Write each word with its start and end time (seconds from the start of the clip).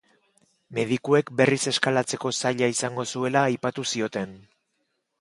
Medikuek 0.77 1.29
berriz 1.41 1.59
eskalatzeko 1.73 2.33
zaila 2.39 2.73
izango 2.79 3.09
zuela 3.15 3.47
aipatu 3.53 3.89
zioten. 3.95 4.39